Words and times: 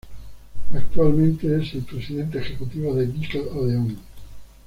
Actualmente 0.75 1.61
es 1.61 1.75
El 1.75 1.83
Presidente 1.83 2.39
Ejecutivo 2.39 2.95
de 2.95 3.05
Nickelodeon. 3.05 3.97